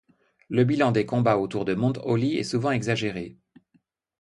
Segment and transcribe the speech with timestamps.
[0.49, 3.37] Le bilan des combats autour de Mount Holly est souvent exagérées.